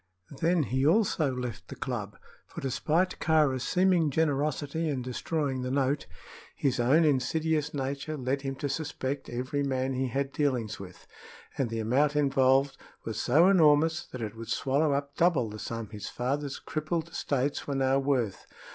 [0.39, 2.17] Then he also left the club,
[2.47, 6.07] for, despite Kāra's seeming generosity in destroying the note,
[6.55, 11.05] his own insidious nature led him to suspect every man he had dealings with,
[11.55, 15.89] and the amount involved was so enormous that it would swallow up double the sum
[15.91, 18.47] his father's crippled estates were now worth.